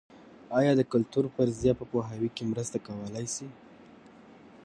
ایا 0.59 0.71
د 0.77 0.81
کلتور 0.91 1.25
فرضیه 1.35 1.73
په 1.79 1.85
پوهاوي 1.91 2.29
کې 2.35 2.43
مرسته 2.51 2.77
کولای 2.87 3.25
شي؟ 3.35 3.47